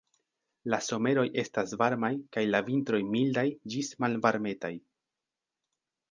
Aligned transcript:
La 0.73 0.77
someroj 0.83 1.25
estas 1.41 1.73
varmaj 1.81 2.09
kaj 2.37 2.43
la 2.55 2.61
vintroj 2.69 3.01
mildaj 3.09 3.43
ĝis 3.75 3.91
malvarmetaj. 4.05 4.71